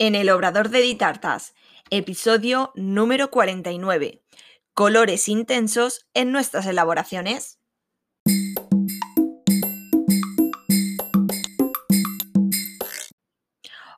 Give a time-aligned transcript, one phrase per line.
[0.00, 1.54] en el Obrador de Ditartas,
[1.90, 4.22] episodio número 49.
[4.72, 7.58] Colores intensos en nuestras elaboraciones.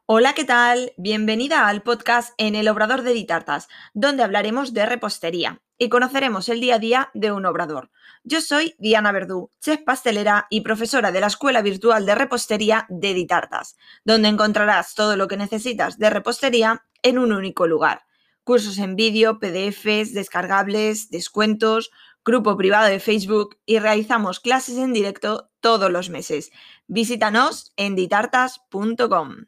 [0.07, 0.93] Hola, ¿qué tal?
[0.97, 6.61] Bienvenida al podcast en el Obrador de Ditartas, donde hablaremos de repostería y conoceremos el
[6.61, 7.91] día a día de un obrador.
[8.23, 13.15] Yo soy Diana Verdú, chef pastelera y profesora de la Escuela Virtual de Repostería de
[13.15, 13.75] Ditartas,
[14.05, 18.05] donde encontrarás todo lo que necesitas de repostería en un único lugar.
[18.45, 21.91] Cursos en vídeo, PDFs, descargables, descuentos,
[22.25, 26.53] grupo privado de Facebook y realizamos clases en directo todos los meses.
[26.87, 29.47] Visítanos en ditartas.com.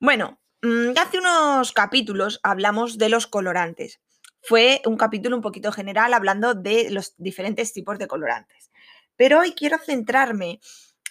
[0.00, 4.02] Bueno, mm, hace unos capítulos hablamos de los colorantes
[4.42, 8.70] fue un capítulo un poquito general hablando de los diferentes tipos de colorantes.
[9.16, 10.60] Pero hoy quiero centrarme,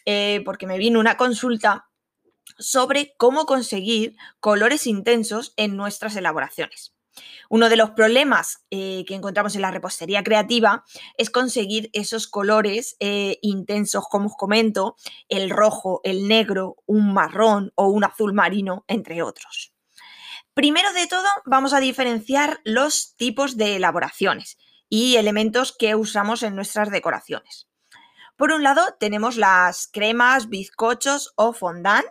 [0.05, 1.89] eh, porque me vino una consulta
[2.57, 6.93] sobre cómo conseguir colores intensos en nuestras elaboraciones.
[7.49, 10.83] Uno de los problemas eh, que encontramos en la repostería creativa
[11.17, 14.95] es conseguir esos colores eh, intensos, como os comento,
[15.27, 19.73] el rojo, el negro, un marrón o un azul marino, entre otros.
[20.53, 24.57] Primero de todo, vamos a diferenciar los tipos de elaboraciones
[24.89, 27.69] y elementos que usamos en nuestras decoraciones.
[28.35, 32.05] Por un lado, tenemos las cremas, bizcochos o fondant,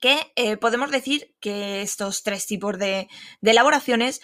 [0.00, 3.08] que eh, podemos decir que estos tres tipos de,
[3.40, 4.20] de elaboraciones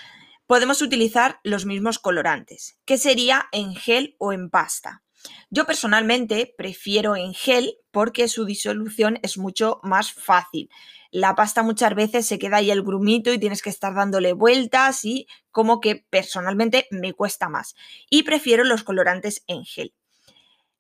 [0.48, 5.04] podemos utilizar los mismos colorantes, que sería en gel o en pasta.
[5.50, 10.68] Yo personalmente prefiero en gel porque su disolución es mucho más fácil
[11.12, 15.04] la pasta muchas veces se queda ahí el grumito y tienes que estar dándole vueltas
[15.04, 17.76] y como que personalmente me cuesta más.
[18.08, 19.94] Y prefiero los colorantes en gel.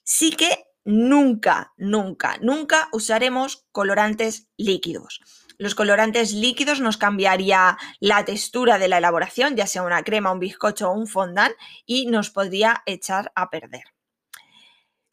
[0.02, 5.20] Sí que nunca, nunca, nunca usaremos colorantes líquidos.
[5.58, 10.40] Los colorantes líquidos nos cambiaría la textura de la elaboración, ya sea una crema, un
[10.40, 11.54] bizcocho o un fondant,
[11.84, 13.84] y nos podría echar a perder.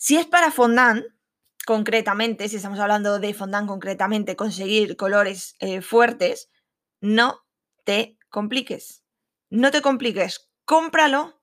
[0.02, 1.04] Si es para fondant,
[1.66, 6.50] concretamente, si estamos hablando de fondant concretamente, conseguir colores eh, fuertes,
[7.02, 7.42] no
[7.84, 9.04] te compliques.
[9.50, 11.42] No te compliques, cómpralo.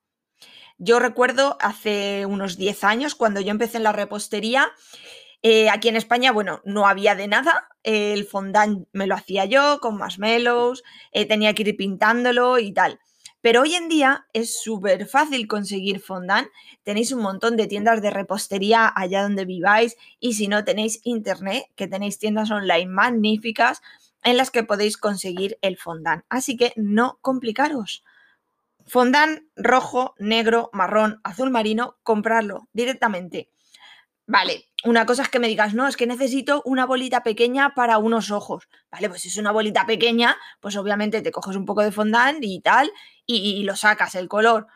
[0.79, 4.73] Yo recuerdo hace unos 10 años, cuando yo empecé en la repostería,
[5.43, 7.69] eh, aquí en España, bueno, no había de nada.
[7.83, 13.01] el fondant me lo hacía yo con marshmallows, eh, tenía que ir pintándolo y tal.
[13.47, 16.49] Pero hoy en día es súper fácil conseguir fondant.
[16.83, 21.63] Tenéis un montón de tiendas de repostería allá donde viváis y si no tenéis internet,
[21.77, 23.83] que tenéis tiendas online magníficas
[24.25, 26.25] en las que podéis conseguir el fondant.
[26.29, 28.03] Así que no complicaros.
[28.85, 33.49] Fondant rojo, negro, marrón, azul marino, comprarlo directamente.
[34.29, 37.99] Vale, una cosa es que me digas, no, es que necesito una bolita pequeña para
[37.99, 38.69] unos ojos.
[38.91, 42.39] Vale, pues si es una bolita pequeña, pues obviamente te coges un poco de fondant
[42.43, 42.91] y tal,
[43.25, 44.67] y, lo sacas, el color.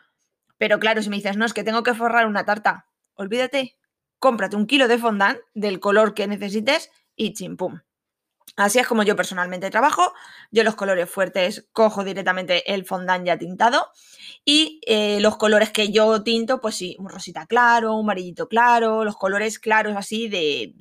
[0.57, 3.77] Pero claro, si me dices, no, es que tengo que forrar una tarta, olvídate,
[4.19, 7.81] cómprate un kilo de fondant del color que necesites y chimpum.
[8.57, 10.13] Así es como yo personalmente trabajo.
[10.51, 13.89] Yo los colores fuertes cojo directamente el fondant ya tintado
[14.43, 19.03] y eh, los colores que yo tinto, pues sí, un rosita claro, un amarillito claro,
[19.05, 20.75] los colores claros así de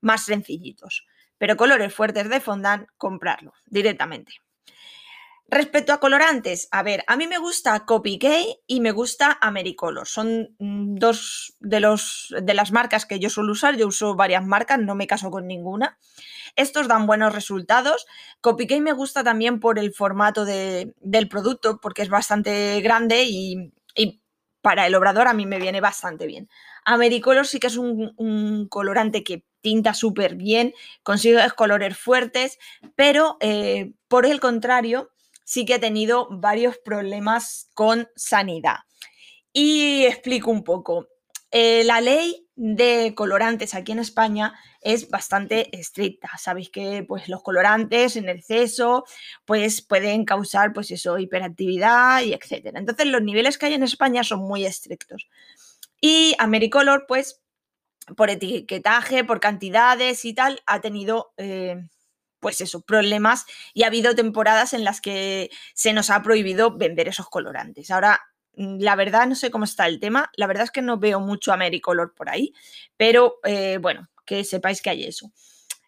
[0.00, 1.06] más sencillitos.
[1.38, 4.34] Pero colores fuertes de fondant, comprarlo directamente.
[5.50, 8.18] Respecto a colorantes, a ver, a mí me gusta Copy
[8.66, 10.06] y me gusta Americolor.
[10.06, 11.80] Son mm, dos de,
[12.42, 13.76] de las marcas que yo suelo usar.
[13.76, 15.98] Yo uso varias marcas, no me caso con ninguna.
[16.54, 18.06] Estos dan buenos resultados.
[18.42, 23.72] Copy me gusta también por el formato del producto, porque es bastante grande y,
[24.60, 26.50] para el obrador a mí me viene bastante bien.
[26.84, 32.58] Americolor sí que es un, colorante que tinta súper bien, consigue colores fuertes,
[32.96, 35.10] pero eh, por el contrario
[35.48, 38.80] sí que ha tenido varios problemas con sanidad.
[39.50, 41.08] Y explico un poco.
[41.50, 46.28] Eh, la ley de colorantes aquí en España es bastante estricta.
[46.36, 49.06] Sabéis que pues, los colorantes en exceso
[49.46, 52.74] pues, pueden causar pues, eso, hiperactividad y etc.
[52.74, 55.30] Entonces los niveles que hay en España son muy estrictos.
[55.98, 57.40] Y Americolor, pues,
[58.18, 61.88] por etiquetaje, por cantidades y tal, ha tenido eh,
[62.40, 67.08] pues eso, problemas y ha habido temporadas en las que se nos ha prohibido vender
[67.08, 67.90] esos colorantes.
[67.90, 68.20] Ahora,
[68.56, 71.20] mm, la verdad no sé cómo está el tema, la verdad es que no veo
[71.20, 72.52] mucho Americolor por ahí,
[72.96, 75.32] pero eh, bueno, que sepáis que hay eso.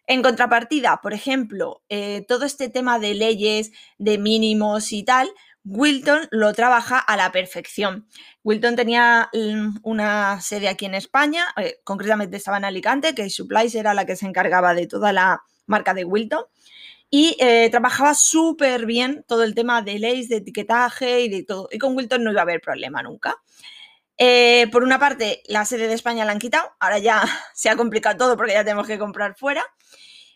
[0.07, 5.31] En contrapartida, por ejemplo, eh, todo este tema de leyes, de mínimos y tal,
[5.63, 8.07] Wilton lo trabaja a la perfección.
[8.43, 13.75] Wilton tenía mm, una sede aquí en España, eh, concretamente estaba en Alicante, que Supplies
[13.75, 16.45] era la que se encargaba de toda la marca de Wilton.
[17.09, 21.67] y eh, trabajaba súper bien todo el tema de leyes, de etiquetaje y de todo.
[21.71, 23.35] Y con Wilton no iba a haber problema nunca.
[24.23, 27.23] Eh, por una parte, la sede de España la han quitado, ahora ya
[27.55, 29.65] se ha complicado todo porque ya tenemos que comprar fuera.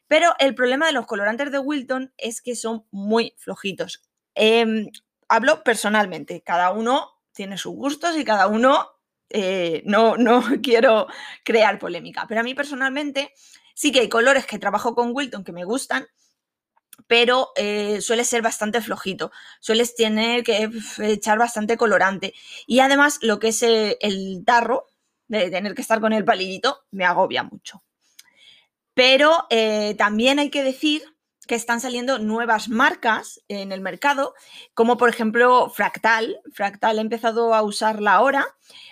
[0.08, 4.02] Pero el problema de los colorantes de Wilton es que son muy flojitos.
[4.34, 4.88] Em,
[5.28, 8.88] hablo personalmente, cada uno tiene sus gustos y cada uno
[9.30, 11.08] eh, no, no quiero
[11.44, 13.34] crear polémica, pero a mí personalmente
[13.76, 16.08] sí que hay colores que trabajo con Wilton que me gustan,
[17.06, 22.34] pero eh, suele ser bastante flojito, sueles tener que echar bastante colorante
[22.66, 24.88] y además lo que es eh, el tarro,
[25.28, 27.84] de tener que estar con el palillito, me agobia mucho.
[28.94, 29.48] Pero
[29.98, 31.04] también hay que decir
[31.46, 34.34] que están saliendo nuevas marcas en el mercado,
[34.74, 36.42] como por ejemplo Fractal.
[36.54, 38.46] Fractal he empezado a usarla ahora.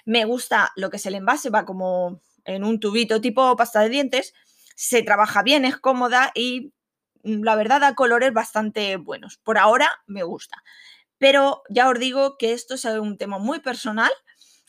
[0.05, 3.89] Me gusta lo que es el envase, va como en un tubito tipo pasta de
[3.89, 4.33] dientes.
[4.75, 6.73] Se trabaja bien, es cómoda y
[7.23, 9.37] mm, la verdad da colores bastante buenos.
[9.37, 10.63] Por ahora me gusta.
[11.17, 14.11] Pero ya os digo que esto es un tema muy personal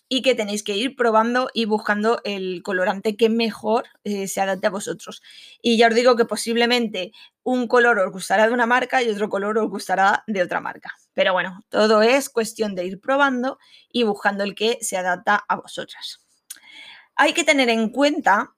[0.08, 4.66] y que tenéis que ir probando y buscando el colorante que mejor eh, se adapte
[4.66, 5.22] a vosotros.
[5.62, 7.12] Y ya os digo que posiblemente
[7.42, 10.92] un color os gustará de una marca y otro color os gustará de otra marca.
[11.14, 13.58] Pero bueno, todo es cuestión de ir probando
[13.90, 16.20] y buscando el que se adapta a vosotras.
[17.16, 18.54] Hay que tener en cuenta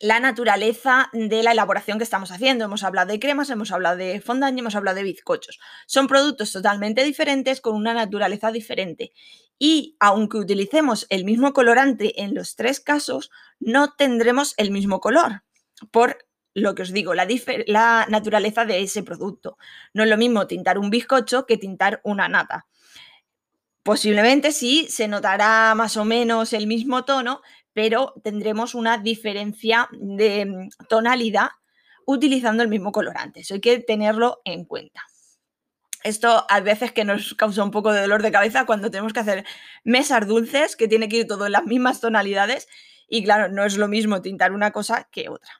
[0.00, 2.64] la naturaleza de la elaboración que estamos haciendo.
[2.64, 5.60] Hemos hablado de cremas, hemos hablado de fondant hemos hablado de bizcochos.
[5.86, 9.12] Son productos totalmente diferentes con una naturaleza diferente.
[9.58, 13.30] Y aunque utilicemos el mismo colorante en los tres casos,
[13.60, 15.42] no tendremos el mismo color.
[15.90, 17.26] Por lo que os digo, la,
[17.66, 19.58] la naturaleza de ese producto.
[19.92, 22.66] No es lo mismo tintar un bizcocho que tintar una nata.
[23.82, 27.42] Posiblemente sí, se notará más o menos el mismo tono,
[27.74, 31.50] pero tendremos una diferencia de mm, tonalidad
[32.06, 33.40] utilizando el mismo colorante.
[33.40, 35.02] Eso hay que tenerlo en cuenta.
[36.02, 39.20] Esto a veces que nos causa un poco de dolor de cabeza cuando tenemos que
[39.20, 39.44] hacer
[39.84, 42.68] mesas dulces, que tiene que ir todo en las mismas tonalidades.
[43.08, 45.50] Y claro, no es lo mismo tintar una cosa que otra.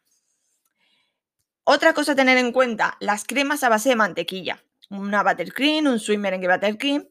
[1.64, 4.62] Otra cosa a tener en cuenta, las cremas a base de mantequilla.
[4.90, 7.08] Una buttercream, un sweet merengue buttercream,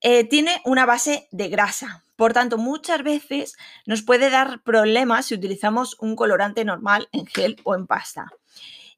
[0.00, 2.03] eh, tiene una base de grasa.
[2.16, 3.56] Por tanto, muchas veces
[3.86, 8.30] nos puede dar problemas si utilizamos un colorante normal en gel o en pasta.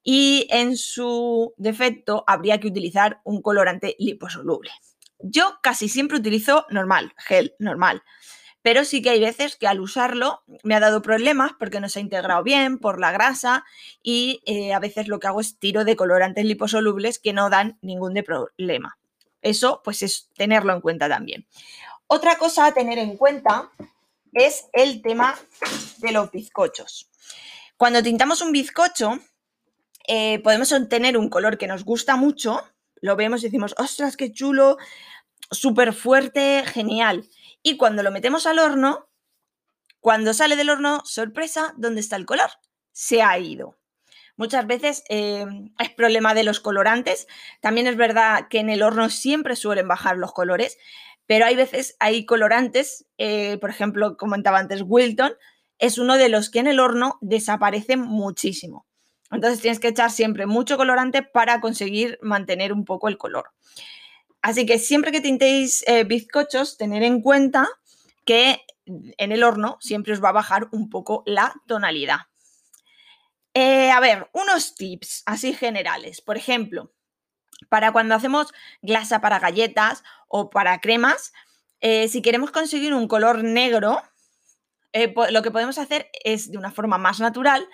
[0.02, 4.70] Y en su defecto habría que utilizar un colorante liposoluble.
[5.18, 8.02] Yo casi siempre utilizo normal, gel normal.
[8.62, 12.00] Pero sí que hay veces que al usarlo me ha dado problemas porque no se
[12.00, 13.64] ha integrado bien por la grasa
[14.02, 17.78] y eh, a veces lo que hago es tiro de colorantes liposolubles que no dan
[17.80, 18.98] ningún problema.
[19.40, 21.46] Eso pues es tenerlo en cuenta también.
[22.08, 23.70] Otra cosa a tener en cuenta
[24.32, 25.36] es el tema
[25.98, 27.10] de los bizcochos.
[27.76, 29.18] Cuando tintamos un bizcocho,
[30.06, 32.62] eh, podemos obtener un color que nos gusta mucho,
[33.00, 34.76] lo vemos y decimos, ostras, qué chulo,
[35.50, 37.28] súper fuerte, genial.
[37.62, 39.08] Y cuando lo metemos al horno,
[39.98, 42.50] cuando sale del horno, sorpresa, ¿dónde está el color?
[42.92, 43.76] Se ha ido.
[44.36, 45.46] Muchas veces eh,
[45.78, 47.26] es problema de los colorantes.
[47.60, 50.78] También es verdad que en el horno siempre suelen bajar los colores,
[51.26, 55.34] pero hay veces, hay colorantes, eh, por ejemplo, comentaba antes Wilton,
[55.78, 58.86] es uno de los que en el horno desaparecen muchísimo.
[59.30, 63.50] Entonces tienes que echar siempre mucho colorante para conseguir mantener un poco el color.
[64.40, 67.68] Así que siempre que tintéis eh, bizcochos, tener en cuenta
[68.24, 72.18] que en el horno siempre os va a bajar un poco la tonalidad.
[73.54, 76.20] Eh, a ver, unos tips así generales.
[76.20, 76.92] Por ejemplo,
[77.68, 81.32] para cuando hacemos glasa para galletas o para cremas,
[81.80, 84.02] eh, si queremos conseguir un color negro,
[84.92, 87.68] eh, lo que podemos hacer es, de una forma más natural,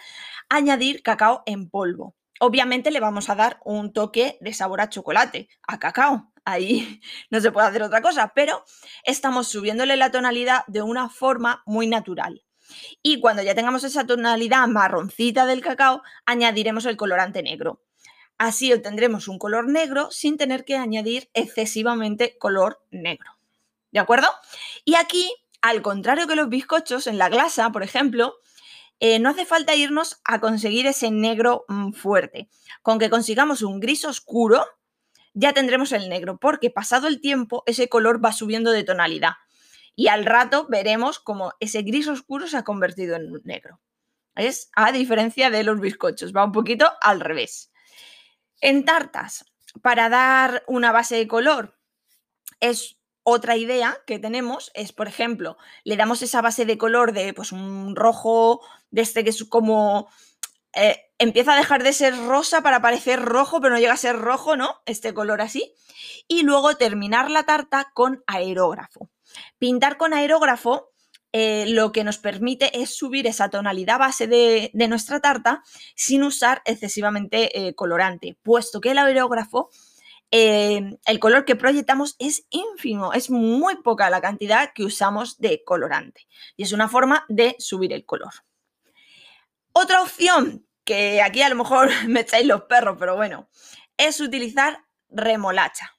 [0.49, 2.17] añadir cacao en polvo.
[2.41, 6.33] Obviamente le vamos a dar un toque de sabor a chocolate, a cacao.
[6.45, 8.65] Ahí no se puede hacer otra cosa, pero
[9.05, 12.43] estamos subiéndole la tonalidad de una forma muy natural.
[13.03, 17.81] Y cuando ya tengamos esa tonalidad marroncita del cacao, añadiremos el colorante negro.
[18.43, 23.39] Así obtendremos un color negro sin tener que añadir excesivamente color negro.
[23.93, 24.27] ¿De acuerdo?
[24.85, 28.35] Y aquí, al contrario que los bizcochos, en la glasa, por ejemplo,
[28.99, 32.49] eh, no hace falta irnos a conseguir ese negro mm, fuerte.
[32.83, 34.67] Con que consigamos un gris oscuro,
[35.35, 39.35] ya tendremos el negro, porque pasado el tiempo ese color va subiendo de tonalidad.
[39.95, 43.79] Y al rato veremos como ese gris oscuro se ha convertido en negro.
[44.35, 47.72] Es a diferencia de los bizcochos, va un poquito al revés.
[48.63, 49.45] En tartas,
[49.83, 51.77] para dar una base de color,
[52.61, 57.35] es otra idea que tenemos, es por ejemplo, le damos esa base de color de
[57.35, 60.09] pues un rojo, de este que es como
[60.75, 64.17] eh, empieza a dejar de ser rosa para parecer rojo, pero no llega a ser
[64.17, 64.81] rojo, ¿no?
[64.87, 65.75] Este color así.
[66.29, 69.11] Y luego terminar la tarta con aerógrafo.
[69.59, 70.92] Pintar con aerógrafo
[71.35, 75.63] eh, lo que nos permite es subir esa tonalidad base de, nuestra tarta
[75.95, 79.71] sin usar excesivamente eh, colorante, puesto que el aerógrafo,
[80.31, 85.65] eh, el color que proyectamos es ínfimo, es muy poca la cantidad que usamos de
[85.65, 88.33] colorante y es una forma de subir el color.
[89.73, 93.49] Otra opción, que aquí a lo mejor me echáis los perros, pero bueno,
[93.97, 95.97] es utilizar remolacha.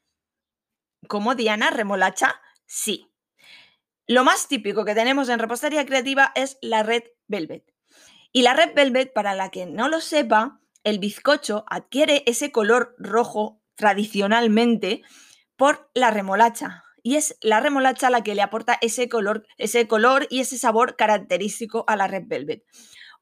[1.08, 1.72] ¿Cómo, Diana?
[1.72, 2.40] ¿Remolacha?
[2.66, 3.13] Sí.
[4.08, 7.64] Lo más típico que tenemos en repostería creativa es la red velvet.
[8.34, 12.96] Y la red velvet, para la que no lo sepa, el bizcocho adquiere ese color
[12.98, 15.04] rojo tradicionalmente
[15.56, 16.84] por la remolacha.
[17.02, 20.98] Y es la remolacha la que le aporta ese color, ese color y ese sabor
[20.98, 22.66] característico a la red velvet.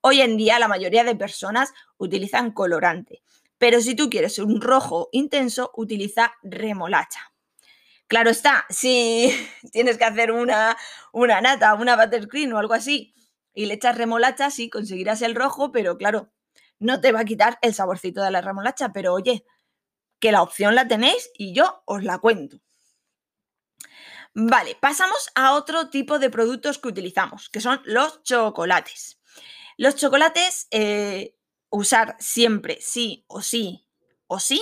[0.02, 3.22] Hoy en día la mayoría de personas utilizan colorante,
[3.60, 7.31] pero si tú quieres un rojo intenso, utiliza remolacha.
[8.12, 9.32] Claro está, si
[9.72, 10.76] tienes que hacer una,
[11.14, 13.16] una nata, una buttercream o algo así
[13.54, 16.30] y le echas remolacha, sí, conseguirás el rojo, pero claro,
[16.78, 19.46] no te va a quitar el saborcito de la remolacha, pero oye,
[20.20, 22.58] que la opción la tenéis y yo os la cuento.
[24.34, 29.22] Vale, pasamos a otro tipo de productos que utilizamos, que son los chocolates.
[29.78, 31.38] Los chocolates, eh,
[31.70, 33.88] usar siempre, sí o sí
[34.28, 34.62] o sí,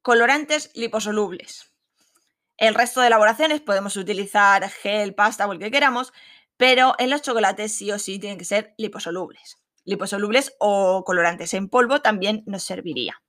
[0.00, 1.71] colorantes liposolubles.
[2.56, 6.12] El resto de elaboraciones podemos utilizar gel, pasta o el que queramos,
[6.56, 9.58] pero en los chocolates sí o sí tienen que ser liposolubles.
[9.84, 13.20] Liposolubles o colorantes en polvo también nos serviría.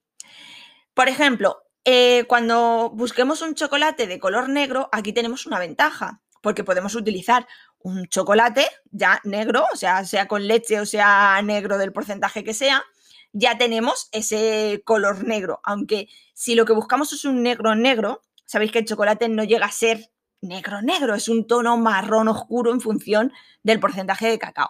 [0.93, 6.63] Por ejemplo, eh, cuando busquemos un chocolate de color negro, aquí tenemos una ventaja, porque
[6.63, 7.47] podemos utilizar
[7.79, 12.53] un chocolate ya negro, o sea, sea con leche o sea negro del porcentaje que
[12.53, 12.83] sea,
[13.31, 15.59] ya tenemos ese color negro.
[15.63, 18.21] Aunque si lo que buscamos es un negro negro,
[18.53, 22.71] sabéis que el chocolate no llega a ser negro negro, es un tono marrón oscuro
[22.71, 23.33] en función
[23.63, 24.69] del porcentaje de cacao.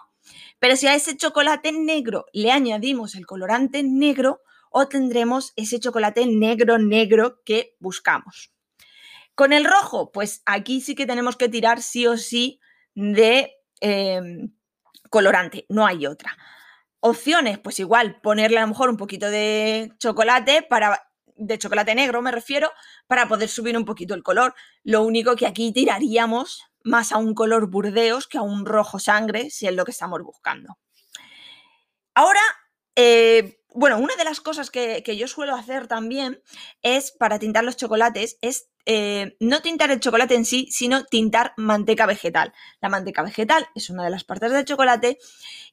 [0.58, 6.78] Pero si a ese chocolate negro le añadimos el colorante negro, obtendremos ese chocolate negro
[6.78, 8.54] negro que buscamos.
[9.34, 12.60] Con el rojo, pues aquí sí que tenemos que tirar sí o sí
[12.94, 14.54] de em,
[15.10, 16.38] colorante, no hay otra.
[17.00, 21.02] Opciones, pues igual ponerle a lo mejor un poquito de chocolate para
[21.34, 22.70] de chocolate negro me refiero,
[23.06, 24.54] para poder subir un poquito el color.
[24.82, 29.50] Lo único que aquí tiraríamos más a un color burdeos que a un rojo sangre,
[29.50, 30.78] si es lo que estamos buscando.
[32.14, 32.40] Ahora,
[32.94, 36.40] eh, bueno, una de las cosas que, yo suelo hacer también
[36.82, 41.54] es para tintar los chocolates, es eh, no tintar el chocolate en sí, sino tintar
[41.56, 42.52] manteca vegetal.
[42.80, 45.18] La manteca vegetal es una de las partes del chocolate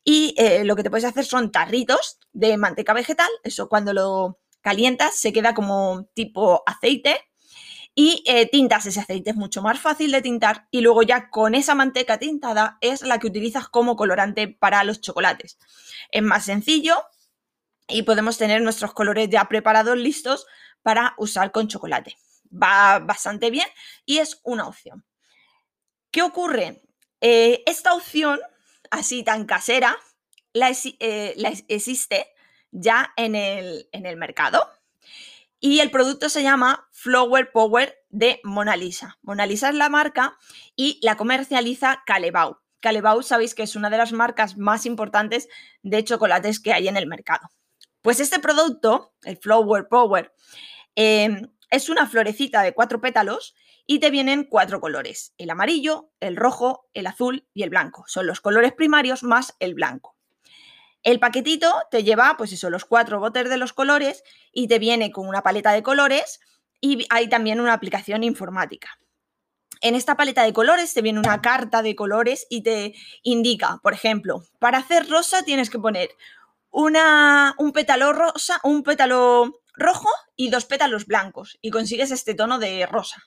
[0.03, 4.40] y eh, lo que te puedes hacer son tarritos de manteca vegetal, eso cuando lo,
[4.61, 7.19] calientas, se queda como tipo aceite
[7.93, 9.31] y eh, tintas ese aceite.
[9.31, 13.19] Es mucho más fácil de tintar y luego ya con esa manteca tintada es la
[13.19, 15.57] que utilizas como colorante para los chocolates.
[16.11, 17.03] Es más sencillo
[17.87, 20.45] y podemos tener nuestros colores ya preparados listos
[20.81, 22.15] para usar con chocolate.
[22.51, 23.67] Va bastante bien
[24.05, 25.05] y es una opción.
[26.11, 26.81] ¿Qué ocurre?
[27.21, 28.39] Eh, esta opción,
[28.89, 29.97] así tan casera,
[30.53, 32.27] la, eh, la existe
[32.71, 34.69] ya en el, mercado.
[35.59, 39.17] Y el producto se llama Flower Power de Mona Lisa.
[39.21, 40.37] Mona Lisa es la marca
[40.75, 42.57] y la comercializa Calebau.
[42.79, 45.47] Calebau sabéis que es una de las marcas más importantes
[45.83, 47.49] de chocolates que hay en el mercado.
[48.01, 50.33] Pues este producto, el Flower Power,
[50.95, 53.53] em, es una florecita de cuatro pétalos
[53.85, 58.03] y te vienen cuatro colores, el amarillo, el rojo, el azul y el blanco.
[58.07, 60.10] Son los colores primarios más el blanco.
[61.03, 65.11] El paquetito te lleva, pues eso, los cuatro botes de los colores y te viene
[65.11, 66.39] con una paleta de colores
[66.79, 68.89] y hay también una aplicación informática.
[69.81, 72.93] En esta paleta de colores te viene una carta de colores y te
[73.23, 76.09] indica, por ejemplo, para hacer rosa tienes que poner
[76.69, 82.85] un pétalo rosa, un pétalo rojo y dos pétalos blancos y consigues este tono de
[82.85, 83.23] rosa.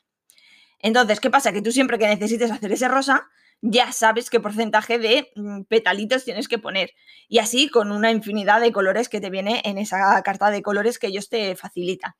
[0.79, 1.53] Entonces, ¿qué pasa?
[1.53, 3.29] Que tú siempre que necesites hacer ese rosa,
[3.67, 6.91] ya sabes qué porcentaje de mm, petalitos tienes que poner.
[7.29, 10.99] Y así con una infinidad de colores que te viene en esa carta de colores
[10.99, 12.13] que ellos te facilitan.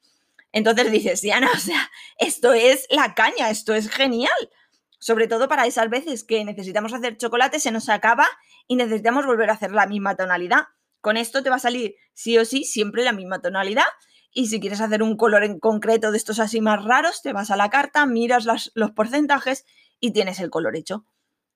[0.53, 4.33] Entonces dices, Diana, o sea, esto es la caña, esto es genial.
[4.99, 8.27] Sobre todo para esas veces que necesitamos hacer chocolate, se nos acaba
[8.67, 10.63] y necesitamos volver a hacer la misma tonalidad.
[11.03, 13.85] Con esto te va a salir sí o sí siempre la misma tonalidad.
[14.33, 17.51] Y si quieres hacer un color en concreto de estos así más raros, te vas
[17.51, 19.67] a la carta, miras los porcentajes
[20.01, 21.05] y tienes el color hecho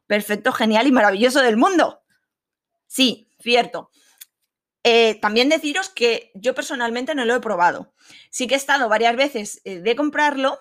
[0.08, 2.02] perfecto, genial y maravilloso del mundo.
[2.88, 3.90] Sí, cierto.
[4.82, 7.92] Eh, también deciros que yo personalmente no lo he probado.
[8.30, 10.58] Sí que he estado varias veces eh, de comprarlo,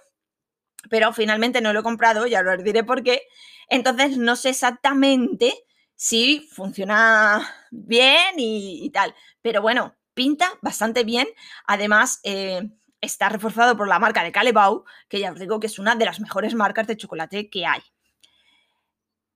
[0.89, 3.23] pero finalmente no lo he comprado, ya os diré por qué.
[3.69, 5.53] Entonces no sé exactamente
[5.95, 9.15] si funciona bien y, tal.
[9.41, 11.27] Pero bueno, pinta bastante bien.
[11.65, 12.69] Además, eh,
[13.01, 16.05] está reforzado por la marca de Calebau, que ya os digo que es una de
[16.05, 17.81] las mejores marcas de chocolate que hay.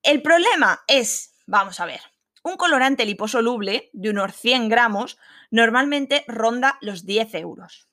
[0.03, 2.01] El problema es, vamos a ver,
[2.43, 5.17] un colorante liposoluble de unos 100 gramos
[5.51, 7.87] normalmente ronda los 10 euros.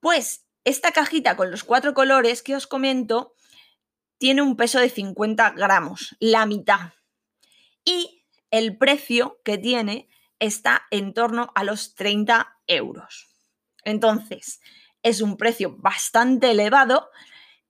[0.00, 3.34] Pues esta cajita con los cuatro colores que os comento
[4.18, 6.92] tiene un peso de 50 gramos, la mitad.
[7.84, 10.08] Y el precio que tiene
[10.38, 13.28] está en torno a los 30 euros.
[13.84, 14.60] Entonces,
[15.02, 17.08] es un precio bastante elevado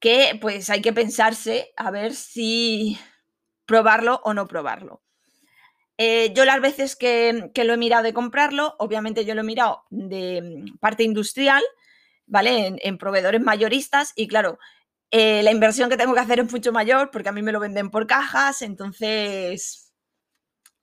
[0.01, 2.99] que pues hay que pensarse a ver si
[3.73, 5.03] probarlo o no probarlo.
[5.97, 9.85] Eh, yo las veces que, lo he mirado de comprarlo, obviamente yo lo he mirado
[9.89, 11.63] de parte industrial,
[12.27, 12.77] ¿vale?
[12.83, 14.59] En, proveedores mayoristas y claro,
[15.11, 17.61] eh, la inversión que tengo que hacer es mucho mayor porque a mí me lo
[17.61, 19.95] venden por cajas, entonces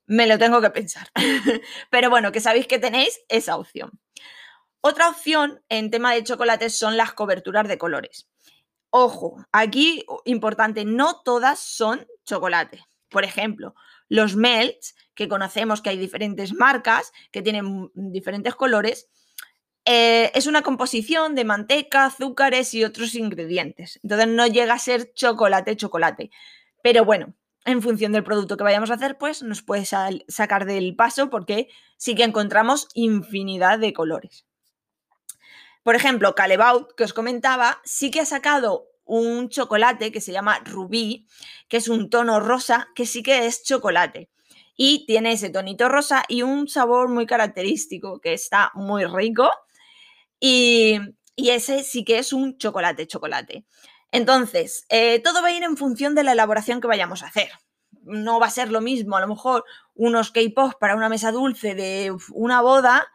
[0.08, 1.10] me lo tengo que pensar.
[1.92, 3.92] Pero bueno, que sabéis que tenéis esa opción.
[4.82, 8.28] Otra opción en tema de chocolates son las coberturas de colores.
[8.92, 12.84] Ojo, aquí importante, no todas son chocolate.
[13.10, 13.76] Por ejemplo,
[14.08, 19.10] los melts, que conocemos que hay diferentes marcas que tienen diferentes colores,
[19.86, 24.00] eh, es una composición de manteca, azúcares y otros ingredientes.
[24.04, 26.32] Entonces no llega a ser chocolate, chocolate.
[26.84, 27.34] Pero bueno,
[27.66, 31.70] en función del producto que vayamos a hacer, pues nos puede sacar del paso porque
[31.98, 34.46] sí que encontramos infinidad de colores.
[35.84, 40.60] Por ejemplo, Calebaut, que os comentaba, sí que ha sacado un chocolate que se llama
[40.64, 41.28] rubí,
[41.68, 44.30] que es un tono rosa, que sí que es chocolate.
[44.76, 49.50] Y tiene ese tonito rosa y un sabor muy característico, que está muy rico.
[50.40, 51.00] Y,
[51.36, 53.66] ese sí que es un chocolate, chocolate.
[54.12, 57.50] Entonces, eh, todo va a ir en función de la elaboración que vayamos a hacer.
[58.04, 59.64] No va a ser lo mismo, a lo mejor
[59.96, 63.08] unos K-pop para una mesa dulce de una boda,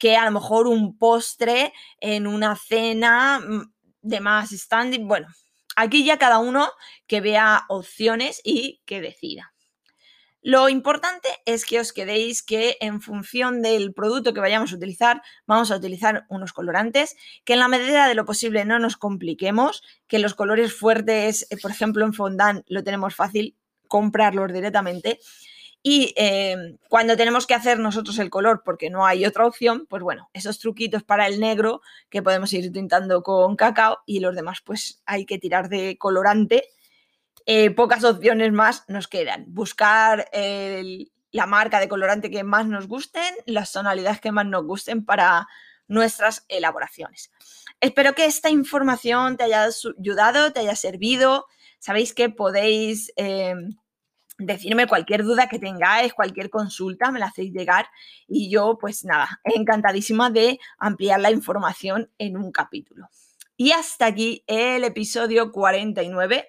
[0.00, 5.06] que a lo mejor un postre en una cena mm, de más standing.
[5.06, 5.28] Bueno,
[5.76, 6.72] aquí ya cada uno
[7.06, 9.52] que vea opciones y que decida.
[10.42, 15.20] Lo importante es que os quedéis que en función del producto que vayamos a utilizar,
[15.46, 19.82] vamos a utilizar unos colorantes, que en la medida de lo posible no nos compliquemos,
[20.08, 23.54] que los colores fuertes, eh, por ejemplo en fondant, lo tenemos fácil
[23.86, 25.18] comprarlos directamente
[25.82, 30.02] y eh, cuando tenemos que hacer nosotros el color porque no hay otra opción, pues
[30.02, 34.60] bueno, esos truquitos para el negro que podemos ir tintando con cacao y los demás
[34.62, 36.64] pues hay que tirar de colorante.
[37.46, 39.46] Eh, pocas opciones más nos quedan.
[39.48, 40.28] Buscar
[41.32, 45.48] la marca de colorante que más nos gusten, las tonalidades que más nos gusten para
[45.88, 47.32] nuestras elaboraciones.
[47.80, 49.66] Espero que esta información te haya
[49.98, 51.46] ayudado, te haya servido.
[51.78, 53.12] Sabéis que podéis...
[53.16, 53.54] Eh,
[54.40, 57.86] decirme cualquier duda que tengáis, cualquier consulta, me la hacéis llegar
[58.26, 63.08] y yo, pues nada, encantadísima de ampliar la información en un capítulo.
[63.56, 66.48] Y hasta aquí el episodio 49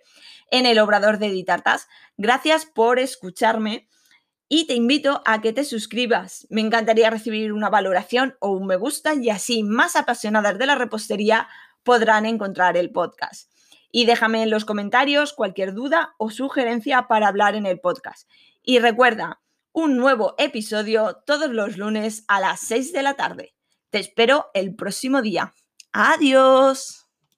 [0.52, 1.88] en el Obrador de Editartas.
[2.18, 3.88] Gracias por escucharme
[4.48, 6.48] y te invito a que te suscribas.
[6.50, 10.76] Me encantaría recibir una valoración o un me gusta y así más apasionadas de la
[10.76, 11.48] repostería
[11.84, 13.51] podrán encontrar el podcast
[13.92, 18.30] y déjame en los comentarios cualquier duda o sugerencia para hablar en el podcast.
[18.64, 19.42] Y recuerda,
[19.74, 23.54] un nuevo episodio todos los lunes a las 6 de la tarde.
[23.90, 25.54] Te espero el próximo día.
[25.92, 27.01] Adiós.